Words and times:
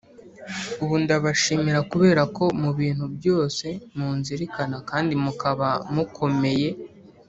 Ubu 0.83 0.95
Ndabashimira 1.03 1.79
Kubera 1.91 2.21
Ko 2.35 2.45
Mu 2.61 2.69
Bintu 2.79 3.05
Byose 3.17 3.67
Munzirikana 3.97 4.77
Kandi 4.89 5.13
Mukaba 5.23 5.69
Mukomeye 5.93 6.69